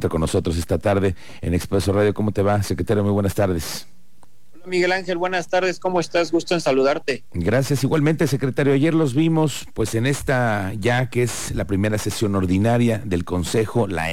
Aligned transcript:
con 0.00 0.20
nosotros 0.20 0.56
esta 0.56 0.78
tarde 0.78 1.14
en 1.40 1.54
Expreso 1.54 1.92
Radio. 1.92 2.14
¿Cómo 2.14 2.32
te 2.32 2.42
va, 2.42 2.62
secretario? 2.62 3.02
Muy 3.02 3.12
buenas 3.12 3.34
tardes. 3.34 3.86
Hola 4.54 4.66
Miguel 4.66 4.92
Ángel, 4.92 5.16
buenas 5.16 5.48
tardes. 5.48 5.80
¿Cómo 5.80 6.00
estás? 6.00 6.30
Gusto 6.30 6.54
en 6.54 6.60
saludarte. 6.60 7.24
Gracias. 7.32 7.82
Igualmente, 7.82 8.26
secretario. 8.26 8.72
Ayer 8.72 8.94
los 8.94 9.14
vimos, 9.14 9.66
pues 9.74 9.94
en 9.94 10.06
esta 10.06 10.72
ya 10.78 11.08
que 11.08 11.22
es 11.22 11.54
la 11.54 11.66
primera 11.66 11.98
sesión 11.98 12.34
ordinaria 12.34 13.00
del 13.04 13.24
Consejo, 13.24 13.86
la, 13.86 14.08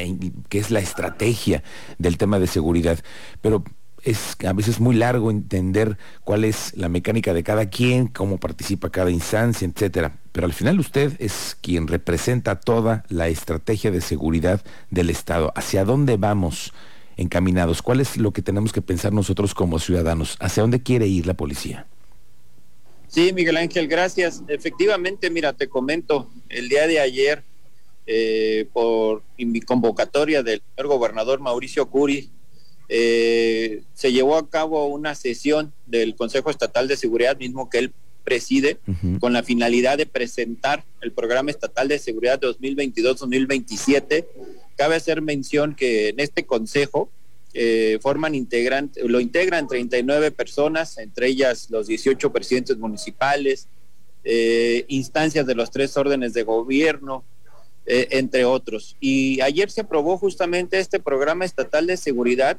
que 0.49 0.59
es 0.59 0.71
la 0.71 0.79
estrategia 0.79 1.63
del 1.97 2.17
tema 2.17 2.39
de 2.39 2.47
seguridad. 2.47 2.99
Pero 3.41 3.63
es 4.03 4.35
a 4.45 4.53
veces 4.53 4.79
muy 4.79 4.95
largo 4.95 5.31
entender 5.31 5.97
cuál 6.23 6.45
es 6.45 6.75
la 6.75 6.89
mecánica 6.89 7.33
de 7.33 7.43
cada 7.43 7.69
quien, 7.69 8.07
cómo 8.07 8.39
participa 8.39 8.89
cada 8.89 9.11
instancia, 9.11 9.67
etcétera. 9.67 10.17
Pero 10.33 10.47
al 10.47 10.53
final 10.53 10.79
usted 10.79 11.13
es 11.19 11.55
quien 11.61 11.87
representa 11.87 12.59
toda 12.59 13.05
la 13.07 13.27
estrategia 13.27 13.91
de 13.91 14.01
seguridad 14.01 14.61
del 14.89 15.11
Estado. 15.11 15.53
¿Hacia 15.55 15.85
dónde 15.85 16.17
vamos 16.17 16.73
encaminados? 17.17 17.83
¿Cuál 17.83 18.01
es 18.01 18.17
lo 18.17 18.33
que 18.33 18.41
tenemos 18.41 18.73
que 18.73 18.81
pensar 18.81 19.13
nosotros 19.13 19.53
como 19.53 19.77
ciudadanos? 19.77 20.35
¿Hacia 20.39 20.61
dónde 20.61 20.81
quiere 20.81 21.05
ir 21.05 21.27
la 21.27 21.35
policía? 21.35 21.85
Sí, 23.07 23.31
Miguel 23.31 23.57
Ángel, 23.57 23.87
gracias. 23.87 24.41
Efectivamente, 24.47 25.29
mira, 25.29 25.53
te 25.53 25.69
comento, 25.69 26.31
el 26.49 26.67
día 26.67 26.87
de 26.87 26.99
ayer, 26.99 27.43
eh, 28.07 28.67
por 28.73 29.21
mi 29.37 29.61
convocatoria 29.61 30.41
del 30.41 30.63
señor 30.75 30.87
gobernador 30.87 31.41
Mauricio 31.41 31.87
Curi, 31.91 32.31
eh, 32.89 33.83
se 33.93 34.11
llevó 34.11 34.35
a 34.35 34.49
cabo 34.49 34.87
una 34.87 35.13
sesión 35.13 35.73
del 35.85 36.15
Consejo 36.15 36.49
Estatal 36.49 36.87
de 36.87 36.97
Seguridad, 36.97 37.37
mismo 37.37 37.69
que 37.69 37.77
él 37.77 37.93
preside, 38.23 38.77
con 39.19 39.33
la 39.33 39.43
finalidad 39.43 39.97
de 39.97 40.05
presentar 40.05 40.83
el 41.01 41.11
Programa 41.11 41.51
Estatal 41.51 41.87
de 41.87 41.99
Seguridad 41.99 42.39
2022-2027. 42.39 44.25
Cabe 44.77 44.95
hacer 44.95 45.21
mención 45.21 45.75
que 45.75 46.09
en 46.09 46.19
este 46.19 46.45
Consejo 46.45 47.09
eh, 47.53 47.99
forman 48.01 48.33
integrantes, 48.33 49.03
lo 49.03 49.19
integran 49.19 49.67
39 49.67 50.31
personas, 50.31 50.97
entre 50.97 51.27
ellas 51.27 51.69
los 51.69 51.87
18 51.87 52.31
presidentes 52.31 52.77
municipales, 52.77 53.67
eh, 54.23 54.85
instancias 54.87 55.45
de 55.45 55.55
los 55.55 55.69
tres 55.69 55.95
órdenes 55.97 56.33
de 56.33 56.43
gobierno, 56.43 57.23
entre 57.85 58.45
otros. 58.45 58.95
Y 59.01 59.41
ayer 59.41 59.69
se 59.69 59.81
aprobó 59.81 60.17
justamente 60.17 60.79
este 60.79 61.01
programa 61.01 61.43
estatal 61.43 61.85
de 61.85 61.97
seguridad 61.97 62.57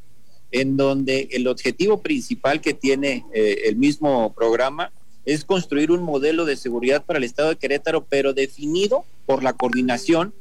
en 0.55 0.77
donde 0.77 1.29
el 1.33 1.49
objetivo 1.49 2.01
principal 2.01 2.61
que 2.61 2.75
tiene 2.75 3.25
eh, 3.35 3.63
el 3.65 3.75
mismo 3.75 4.33
programa 4.35 4.93
es 5.25 5.45
construir 5.45 5.91
un 5.91 6.03
modelo 6.03 6.45
de 6.45 6.57
seguridad 6.57 7.05
para 7.05 7.19
el 7.19 7.25
Estado 7.25 7.51
de 7.51 7.57
Querétaro, 7.57 8.05
pero 8.05 8.35
definido 8.35 9.05
por 9.27 9.43
la 9.43 9.55
coordinación, 9.55 10.35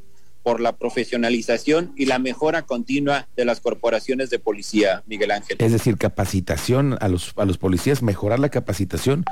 por 0.44 0.60
la 0.60 0.76
profesionalización 0.76 1.94
y 1.96 2.06
la 2.06 2.20
mejora 2.20 2.64
continua 2.64 3.28
de 3.36 3.46
las 3.46 3.62
corporaciones 3.62 4.30
de 4.30 4.40
policía, 4.40 5.04
Miguel 5.08 5.32
Ángel. 5.32 5.58
Es 5.60 5.72
decir, 5.72 5.98
capacitación 5.98 6.98
a 7.00 7.08
los, 7.08 7.34
a 7.38 7.46
los 7.46 7.58
policías, 7.58 8.02
mejorar 8.02 8.40
la 8.40 8.50
capacitación. 8.50 9.24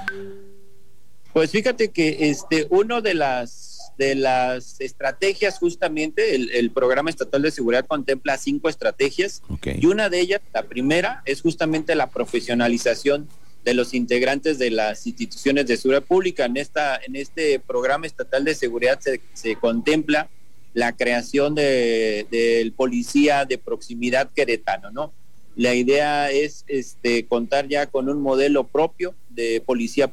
Pues 1.34 1.52
fíjate 1.52 1.90
que 1.90 2.30
este, 2.30 2.68
uno 2.70 3.02
de 3.02 3.14
las 3.14 3.72
de 3.98 4.16
las 4.16 4.82
estrategias, 4.82 5.60
justamente, 5.60 6.36
el, 6.36 6.72
programa 6.72 7.12
estatal 7.12 7.44
de 7.44 7.52
seguridad 7.52 7.86
contempla 7.86 8.38
cinco 8.38 8.68
estrategias 8.68 9.44
y 9.64 9.86
una 9.86 10.10
de 10.10 10.20
ellas, 10.20 10.42
la 10.54 10.64
primera, 10.64 11.22
es 11.26 11.42
justamente 11.42 11.94
la 11.94 12.10
profesionalización 12.10 13.28
de 13.64 13.74
los 13.74 13.94
integrantes 13.94 14.58
de 14.58 14.72
las 14.72 15.06
instituciones 15.06 15.68
de 15.68 15.78
seguridad 15.78 16.04
pública. 16.04 16.46
En, 16.46 16.58
esta, 16.58 16.98
en 16.98 17.16
este 17.16 17.60
programa 17.60 18.08
estatal 18.08 18.44
de 18.44 18.56
seguridad 18.56 19.00
se, 19.34 19.56
contempla 19.56 20.30
la 20.74 20.96
creación 20.96 21.54
del 21.56 22.28
de, 22.30 22.74
policía 22.76 23.46
de 23.46 23.58
proximidad 23.58 24.30
queretano, 24.32 24.92
¿no? 24.92 25.14
La 25.56 25.76
idea 25.76 26.32
es 26.32 26.64
este, 26.68 27.26
contar 27.26 27.68
ya 27.68 27.86
con 27.88 28.08
un 28.08 28.22
modelo 28.22 28.68
propio 28.68 29.14
de 29.30 29.62
policía, 29.66 30.10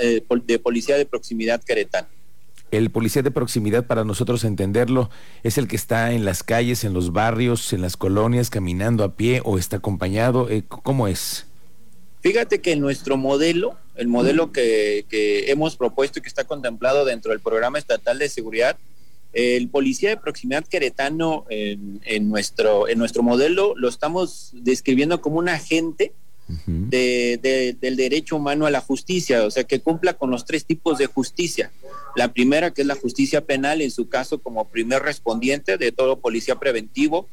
eh, 0.00 0.22
de 0.46 0.58
policía 0.58 0.96
de 0.96 1.04
proximidad 1.04 1.62
queretano. 1.62 2.08
El 2.70 2.90
policía 2.90 3.20
de 3.20 3.30
proximidad, 3.30 3.86
para 3.86 4.02
nosotros 4.02 4.44
entenderlo, 4.44 5.10
es 5.42 5.58
el 5.58 5.68
que 5.68 5.76
está 5.76 6.12
en 6.12 6.24
las 6.24 6.42
calles, 6.42 6.84
en 6.84 6.94
los 6.94 7.12
barrios, 7.12 7.74
en 7.74 7.82
las 7.82 7.98
colonias, 7.98 8.48
caminando 8.48 9.04
a 9.04 9.14
pie 9.14 9.42
o 9.44 9.58
está 9.58 9.76
acompañado. 9.76 10.48
Eh, 10.48 10.64
¿Cómo 10.66 11.06
es? 11.06 11.46
Fíjate 12.22 12.60
que 12.60 12.76
nuestro 12.76 13.16
modelo, 13.16 13.76
el 13.96 14.06
modelo 14.06 14.52
que, 14.52 15.04
hemos 15.48 15.76
propuesto 15.76 16.20
y 16.20 16.22
que 16.22 16.28
está 16.28 16.44
contemplado 16.44 17.04
dentro 17.04 17.32
del 17.32 17.40
programa 17.40 17.78
estatal 17.78 18.18
de 18.18 18.28
seguridad, 18.28 18.78
el 19.32 19.68
policía 19.68 20.10
de 20.10 20.16
proximidad 20.18 20.64
queretano 20.64 21.44
en, 21.48 22.28
nuestro, 22.28 22.86
en 22.86 22.98
nuestro 22.98 23.24
modelo 23.24 23.74
lo 23.76 23.88
estamos 23.88 24.50
describiendo 24.52 25.20
como 25.20 25.38
un 25.38 25.48
agente 25.48 26.12
de, 26.66 27.76
del 27.80 27.96
derecho 27.96 28.36
humano 28.36 28.66
a 28.66 28.70
la 28.70 28.80
justicia, 28.80 29.44
o 29.44 29.50
sea, 29.50 29.64
que 29.64 29.80
cumpla 29.80 30.14
con 30.14 30.30
los 30.30 30.44
tres 30.44 30.64
tipos 30.64 30.98
de 30.98 31.06
justicia. 31.06 31.72
La 32.14 32.32
primera, 32.32 32.72
que 32.72 32.82
es 32.82 32.86
la 32.86 32.94
justicia 32.94 33.44
penal, 33.44 33.80
en 33.80 33.90
su 33.90 34.08
caso 34.08 34.38
como 34.38 34.68
primer 34.68 35.02
respondiente 35.02 35.76
de 35.76 35.90
todo 35.90 36.20
policía 36.20 36.56
preventivo, 36.60 37.26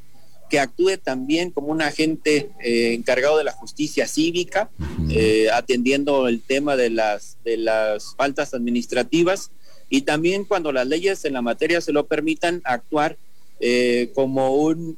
que 0.50 0.60
actúe 0.60 0.98
también 0.98 1.52
como 1.52 1.68
un 1.68 1.82
agente 1.82 2.50
eh, 2.60 2.94
encargado 2.94 3.38
de 3.38 3.44
la 3.44 3.52
justicia 3.52 4.08
cívica, 4.08 4.70
eh, 5.10 5.48
atendiendo 5.54 6.28
el 6.28 6.42
tema 6.42 6.76
de 6.76 6.90
las, 6.90 7.38
de 7.44 7.58
las 7.58 8.16
faltas 8.16 8.54
administrativas. 8.54 9.52
Y 9.90 10.02
también 10.02 10.46
cuando 10.46 10.72
las 10.72 10.88
leyes 10.88 11.26
en 11.26 11.34
la 11.34 11.42
materia 11.42 11.82
se 11.82 11.94
lo 11.94 12.08
permitan 12.08 12.62
actuar 12.64 13.18
eh, 13.60 14.12
como 14.16 14.56
un 14.56 14.98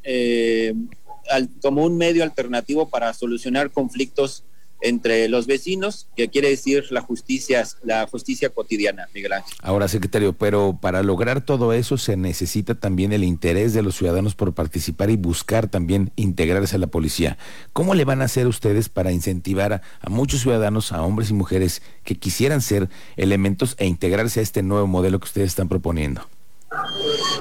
como 1.61 1.85
un 1.85 1.97
medio 1.97 2.23
alternativo 2.23 2.89
para 2.89 3.13
solucionar 3.13 3.71
conflictos 3.71 4.43
entre 4.81 5.27
los 5.29 5.47
vecinos, 5.47 6.07
que 6.15 6.29
quiere 6.29 6.49
decir 6.49 6.85
la 6.91 7.01
justicia, 7.01 7.63
la 7.83 8.07
justicia 8.07 8.49
cotidiana, 8.49 9.07
Miguel 9.13 9.33
Ángel. 9.33 9.53
Ahora, 9.61 9.87
secretario, 9.87 10.33
pero 10.33 10.77
para 10.81 11.03
lograr 11.03 11.45
todo 11.45 11.73
eso 11.73 11.97
se 11.97 12.17
necesita 12.17 12.75
también 12.75 13.13
el 13.13 13.23
interés 13.23 13.73
de 13.73 13.81
los 13.81 13.95
ciudadanos 13.95 14.35
por 14.35 14.53
participar 14.53 15.09
y 15.09 15.17
buscar 15.17 15.67
también 15.67 16.11
integrarse 16.15 16.75
a 16.75 16.79
la 16.79 16.87
policía. 16.87 17.37
¿Cómo 17.73 17.93
le 17.95 18.05
van 18.05 18.21
a 18.21 18.25
hacer 18.25 18.47
ustedes 18.47 18.89
para 18.89 19.11
incentivar 19.11 19.73
a, 19.73 19.81
a 20.01 20.09
muchos 20.09 20.41
ciudadanos, 20.41 20.91
a 20.91 21.01
hombres 21.01 21.29
y 21.29 21.33
mujeres 21.33 21.81
que 22.03 22.15
quisieran 22.15 22.61
ser 22.61 22.89
elementos 23.17 23.75
e 23.77 23.85
integrarse 23.85 24.39
a 24.39 24.43
este 24.43 24.63
nuevo 24.63 24.87
modelo 24.87 25.19
que 25.19 25.25
ustedes 25.25 25.49
están 25.49 25.69
proponiendo? 25.69 26.27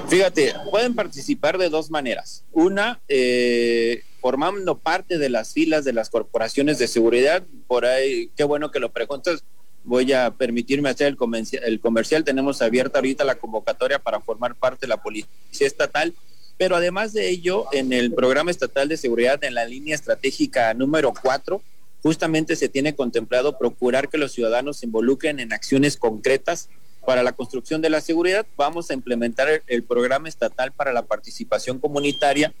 Fíjate, 0.07 0.53
pueden 0.69 0.93
participar 0.93 1.57
de 1.57 1.69
dos 1.69 1.89
maneras. 1.89 2.43
Una, 2.51 2.99
eh, 3.07 4.03
formando 4.19 4.77
parte 4.77 5.17
de 5.17 5.29
las 5.29 5.53
filas 5.53 5.85
de 5.85 5.93
las 5.93 6.09
corporaciones 6.09 6.77
de 6.79 6.87
seguridad. 6.87 7.43
Por 7.67 7.85
ahí, 7.85 8.29
qué 8.35 8.43
bueno 8.43 8.71
que 8.71 8.79
lo 8.79 8.91
preguntas. 8.91 9.43
Voy 9.83 10.11
a 10.13 10.31
permitirme 10.31 10.89
hacer 10.89 11.07
el 11.07 11.17
el 11.63 11.79
comercial. 11.79 12.23
Tenemos 12.23 12.61
abierta 12.61 12.99
ahorita 12.99 13.23
la 13.23 13.35
convocatoria 13.35 13.99
para 13.99 14.19
formar 14.19 14.55
parte 14.55 14.81
de 14.81 14.89
la 14.89 15.01
Policía 15.01 15.67
Estatal. 15.67 16.13
Pero 16.57 16.75
además 16.75 17.13
de 17.13 17.29
ello, 17.29 17.65
en 17.71 17.91
el 17.93 18.13
programa 18.13 18.51
estatal 18.51 18.87
de 18.87 18.97
seguridad, 18.97 19.43
en 19.43 19.55
la 19.55 19.65
línea 19.65 19.95
estratégica 19.95 20.73
número 20.75 21.11
4, 21.19 21.61
justamente 22.03 22.55
se 22.55 22.69
tiene 22.69 22.95
contemplado 22.95 23.57
procurar 23.57 24.09
que 24.09 24.17
los 24.17 24.33
ciudadanos 24.33 24.77
se 24.77 24.85
involucren 24.85 25.39
en 25.39 25.53
acciones 25.53 25.97
concretas 25.97 26.69
para 27.05 27.23
la 27.23 27.31
construcción 27.31 27.81
de 27.81 27.89
la 27.89 28.01
seguridad, 28.01 28.45
vamos 28.57 28.91
a 28.91 28.93
implementar 28.93 29.63
el, 29.67 29.83
programa 29.83 30.29
estatal 30.29 30.71
para 30.71 30.93
la 30.93 31.03
participación 31.03 31.79
comunitaria 31.79 32.53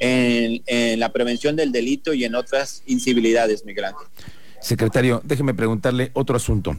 en, 0.00 1.00
la 1.00 1.12
prevención 1.12 1.56
del 1.56 1.72
delito 1.72 2.12
y 2.12 2.24
en 2.24 2.34
otras 2.34 2.82
incivilidades, 2.86 3.64
Miguel 3.64 3.86
Ángel. 3.86 4.06
Secretario, 4.60 5.20
déjeme 5.24 5.54
preguntarle 5.54 6.10
otro 6.14 6.36
asunto. 6.36 6.76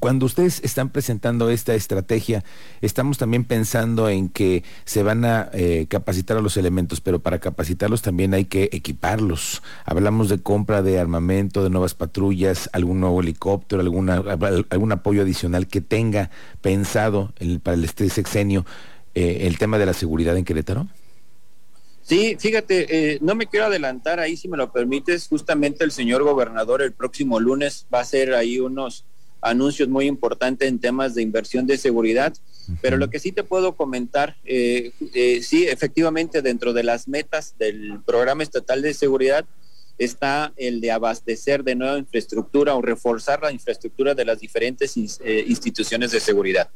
Cuando 0.00 0.26
ustedes 0.26 0.60
están 0.62 0.90
presentando 0.90 1.48
esta 1.48 1.74
estrategia, 1.74 2.44
estamos 2.82 3.16
también 3.16 3.44
pensando 3.44 4.08
en 4.08 4.28
que 4.28 4.62
se 4.84 5.02
van 5.02 5.24
a 5.24 5.48
eh, 5.54 5.86
capacitar 5.88 6.36
a 6.36 6.42
los 6.42 6.56
elementos, 6.56 7.00
pero 7.00 7.20
para 7.20 7.38
capacitarlos 7.38 8.02
también 8.02 8.34
hay 8.34 8.44
que 8.44 8.68
equiparlos. 8.72 9.62
Hablamos 9.84 10.28
de 10.28 10.38
compra 10.38 10.82
de 10.82 10.98
armamento, 10.98 11.64
de 11.64 11.70
nuevas 11.70 11.94
patrullas, 11.94 12.68
algún 12.72 13.00
nuevo 13.00 13.20
helicóptero, 13.20 13.80
alguna, 13.80 14.22
algún 14.70 14.92
apoyo 14.92 15.22
adicional 15.22 15.66
que 15.66 15.80
tenga 15.80 16.30
pensado 16.60 17.32
para 17.62 17.76
el 17.76 17.88
sexenio 17.88 18.66
eh, 19.14 19.46
el 19.46 19.56
tema 19.56 19.78
de 19.78 19.86
la 19.86 19.94
seguridad 19.94 20.36
en 20.36 20.44
Querétaro. 20.44 20.86
Sí, 22.02 22.36
fíjate, 22.38 23.14
eh, 23.14 23.18
no 23.22 23.34
me 23.34 23.46
quiero 23.46 23.66
adelantar 23.66 24.20
ahí, 24.20 24.36
si 24.36 24.46
me 24.46 24.56
lo 24.56 24.70
permites, 24.70 25.26
justamente 25.26 25.82
el 25.82 25.90
señor 25.90 26.22
gobernador 26.22 26.82
el 26.82 26.92
próximo 26.92 27.40
lunes 27.40 27.86
va 27.92 27.98
a 27.98 28.02
hacer 28.02 28.34
ahí 28.34 28.60
unos 28.60 29.04
anuncios 29.48 29.88
muy 29.88 30.06
importantes 30.06 30.68
en 30.68 30.78
temas 30.78 31.14
de 31.14 31.22
inversión 31.22 31.66
de 31.66 31.78
seguridad. 31.78 32.34
Pero 32.82 32.96
lo 32.96 33.08
que 33.10 33.20
sí 33.20 33.30
te 33.30 33.44
puedo 33.44 33.76
comentar, 33.76 34.36
eh, 34.44 34.90
eh, 35.14 35.40
sí, 35.42 35.66
efectivamente, 35.66 36.42
dentro 36.42 36.72
de 36.72 36.82
las 36.82 37.06
metas 37.06 37.54
del 37.58 38.00
programa 38.04 38.42
estatal 38.42 38.82
de 38.82 38.92
seguridad 38.92 39.44
está 39.98 40.52
el 40.56 40.80
de 40.80 40.90
abastecer 40.90 41.62
de 41.62 41.74
nueva 41.74 41.98
infraestructura 41.98 42.74
o 42.74 42.82
reforzar 42.82 43.40
la 43.42 43.52
infraestructura 43.52 44.14
de 44.14 44.24
las 44.24 44.40
diferentes 44.40 44.96
eh, 44.96 45.44
instituciones 45.46 46.10
de 46.10 46.20
seguridad. 46.20 46.68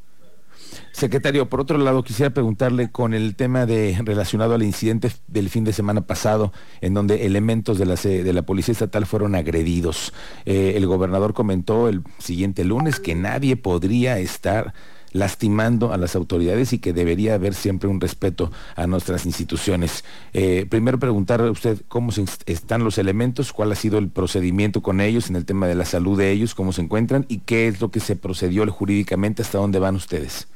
Secretario, 0.91 1.49
por 1.49 1.61
otro 1.61 1.77
lado, 1.77 2.03
quisiera 2.03 2.33
preguntarle 2.33 2.91
con 2.91 3.13
el 3.13 3.35
tema 3.35 3.65
de 3.65 3.97
relacionado 4.03 4.53
al 4.53 4.63
incidente 4.63 5.11
del 5.27 5.49
fin 5.49 5.63
de 5.63 5.73
semana 5.73 6.01
pasado, 6.01 6.51
en 6.81 6.93
donde 6.93 7.25
elementos 7.25 7.79
de 7.79 7.85
la, 7.85 7.95
de 7.95 8.33
la 8.33 8.41
Policía 8.41 8.73
Estatal 8.73 9.05
fueron 9.05 9.35
agredidos. 9.35 10.13
Eh, 10.45 10.73
el 10.75 10.85
gobernador 10.87 11.33
comentó 11.33 11.87
el 11.87 12.03
siguiente 12.19 12.65
lunes 12.65 12.99
que 12.99 13.15
nadie 13.15 13.55
podría 13.55 14.19
estar 14.19 14.73
lastimando 15.13 15.93
a 15.93 15.97
las 15.97 16.15
autoridades 16.15 16.73
y 16.73 16.79
que 16.79 16.93
debería 16.93 17.35
haber 17.35 17.53
siempre 17.53 17.89
un 17.89 17.99
respeto 17.99 18.51
a 18.75 18.87
nuestras 18.87 19.25
instituciones. 19.25 20.03
Eh, 20.33 20.65
primero 20.69 20.99
preguntarle 20.99 21.47
a 21.47 21.51
usted 21.51 21.81
cómo 21.87 22.11
están 22.45 22.83
los 22.83 22.97
elementos, 22.97 23.53
cuál 23.53 23.71
ha 23.71 23.75
sido 23.75 23.97
el 23.97 24.09
procedimiento 24.09 24.81
con 24.81 25.01
ellos 25.01 25.29
en 25.29 25.35
el 25.35 25.45
tema 25.45 25.67
de 25.67 25.75
la 25.75 25.85
salud 25.85 26.17
de 26.17 26.31
ellos, 26.31 26.55
cómo 26.55 26.73
se 26.73 26.81
encuentran 26.81 27.25
y 27.27 27.39
qué 27.39 27.67
es 27.67 27.81
lo 27.81 27.91
que 27.91 27.99
se 27.99 28.15
procedió 28.15 28.69
jurídicamente, 28.71 29.41
hasta 29.41 29.57
dónde 29.57 29.79
van 29.79 29.95
ustedes. 29.95 30.47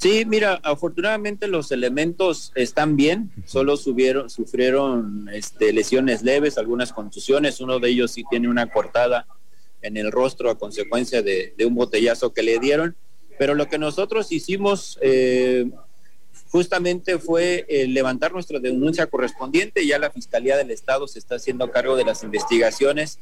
Sí, 0.00 0.24
mira, 0.24 0.58
afortunadamente 0.62 1.46
los 1.46 1.70
elementos 1.72 2.52
están 2.54 2.96
bien, 2.96 3.30
solo 3.44 3.76
subieron, 3.76 4.30
sufrieron 4.30 5.28
este, 5.30 5.74
lesiones 5.74 6.22
leves, 6.22 6.56
algunas 6.56 6.94
contusiones, 6.94 7.60
uno 7.60 7.78
de 7.78 7.90
ellos 7.90 8.12
sí 8.12 8.24
tiene 8.30 8.48
una 8.48 8.72
cortada 8.72 9.26
en 9.82 9.98
el 9.98 10.10
rostro 10.10 10.48
a 10.48 10.58
consecuencia 10.58 11.20
de, 11.20 11.52
un 11.66 11.74
botellazo 11.74 12.32
que 12.32 12.42
le 12.42 12.58
dieron, 12.58 12.96
pero 13.38 13.54
lo 13.54 13.68
que 13.68 13.76
nosotros 13.76 14.32
hicimos 14.32 14.98
eh, 15.02 15.70
justamente 16.48 17.18
fue 17.18 17.66
eh, 17.68 17.86
levantar 17.86 18.32
nuestra 18.32 18.58
denuncia 18.58 19.06
correspondiente, 19.06 19.86
ya 19.86 19.98
la 19.98 20.10
Fiscalía 20.10 20.56
del 20.56 20.70
Estado 20.70 21.08
se 21.08 21.18
está 21.18 21.34
haciendo 21.34 21.70
cargo 21.70 21.96
de 21.96 22.06
las 22.06 22.22
investigaciones 22.22 23.18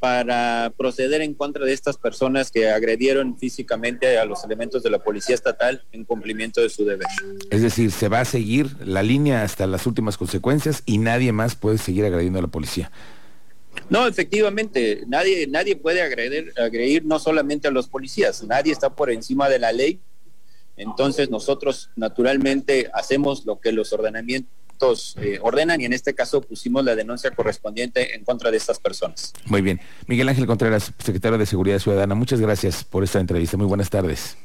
para 0.00 0.72
proceder 0.78 1.20
en 1.20 1.34
contra 1.34 1.66
de 1.66 1.74
estas 1.74 1.98
personas 1.98 2.50
que 2.50 2.70
agredieron 2.70 3.36
físicamente 3.36 4.18
a 4.18 4.24
los 4.24 4.42
elementos 4.44 4.82
de 4.82 4.88
la 4.88 4.98
Policía 4.98 5.34
Estatal 5.34 5.84
en 5.92 6.04
cumplimiento 6.04 6.62
de 6.62 6.70
su 6.70 6.86
deber. 6.86 7.06
Es 7.50 7.60
decir, 7.60 7.92
se 7.92 8.08
va 8.08 8.20
a 8.20 8.24
seguir 8.24 8.70
la 8.84 9.02
línea 9.02 9.42
hasta 9.42 9.66
las 9.66 9.86
últimas 9.86 10.16
consecuencias 10.16 10.82
y 10.86 10.96
nadie 10.98 11.32
más 11.32 11.54
puede 11.54 11.76
seguir 11.76 12.06
agrediendo 12.06 12.38
a 12.38 12.42
la 12.42 12.48
policía. 12.48 12.90
No, 13.90 14.06
efectivamente, 14.06 15.04
nadie, 15.06 15.46
nadie 15.46 15.76
puede 15.76 16.00
agredir, 16.00 16.52
agredir 16.58 17.04
no 17.04 17.18
solamente 17.18 17.68
a 17.68 17.70
los 17.70 17.86
policías, 17.86 18.42
nadie 18.44 18.72
está 18.72 18.90
por 18.90 19.10
encima 19.10 19.50
de 19.50 19.58
la 19.58 19.70
ley. 19.70 20.00
Entonces 20.76 21.28
nosotros 21.28 21.90
naturalmente 21.94 22.90
hacemos 22.94 23.44
lo 23.44 23.60
que 23.60 23.70
los 23.70 23.92
ordenamientos 23.92 24.50
eh, 25.20 25.38
ordenan 25.42 25.80
y 25.80 25.84
en 25.84 25.92
este 25.92 26.14
caso 26.14 26.40
pusimos 26.40 26.84
la 26.84 26.94
denuncia 26.94 27.30
correspondiente 27.30 28.14
en 28.14 28.24
contra 28.24 28.50
de 28.50 28.56
estas 28.56 28.78
personas. 28.78 29.32
Muy 29.46 29.60
bien. 29.62 29.80
Miguel 30.06 30.28
Ángel 30.28 30.46
Contreras, 30.46 30.92
secretario 30.98 31.38
de 31.38 31.46
Seguridad 31.46 31.78
Ciudadana, 31.78 32.14
muchas 32.14 32.40
gracias 32.40 32.84
por 32.84 33.04
esta 33.04 33.20
entrevista. 33.20 33.56
Muy 33.56 33.66
buenas 33.66 33.90
tardes. 33.90 34.36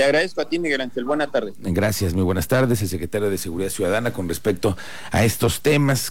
Te 0.00 0.04
agradezco 0.04 0.40
a 0.40 0.48
ti, 0.48 0.58
Miguel 0.58 0.80
Ángel. 0.80 1.04
Buenas 1.04 1.30
tardes. 1.30 1.52
Gracias, 1.58 2.14
muy 2.14 2.22
buenas 2.22 2.48
tardes. 2.48 2.80
El 2.80 2.88
secretario 2.88 3.28
de 3.28 3.36
Seguridad 3.36 3.68
Ciudadana 3.68 4.14
con 4.14 4.28
respecto 4.28 4.74
a 5.10 5.26
estos 5.26 5.60
temas. 5.60 6.08